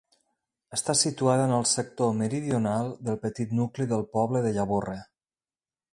Està 0.77 0.95
situada 1.01 1.43
en 1.49 1.53
el 1.57 1.67
sector 1.73 2.15
meridional 2.21 2.91
del 3.11 3.21
petit 3.27 3.53
nucli 3.61 3.91
del 3.93 4.07
poble 4.19 4.43
de 4.47 4.55
Llavorre. 4.57 5.01